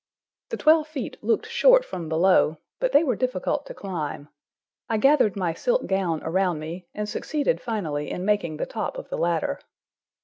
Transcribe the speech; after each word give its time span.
The 0.49 0.57
twelve 0.57 0.87
feet 0.87 1.23
looked 1.23 1.45
short 1.45 1.85
from 1.85 2.09
below, 2.09 2.57
but 2.79 2.91
they 2.91 3.03
were 3.03 3.15
difficult 3.15 3.67
to 3.67 3.75
climb. 3.75 4.29
I 4.89 4.97
gathered 4.97 5.35
my 5.35 5.53
silk 5.53 5.85
gown 5.85 6.23
around 6.23 6.57
me, 6.57 6.87
and 6.95 7.07
succeeded 7.07 7.61
finally 7.61 8.09
in 8.09 8.25
making 8.25 8.57
the 8.57 8.65
top 8.65 8.97
of 8.97 9.09
the 9.09 9.17
ladder. 9.19 9.59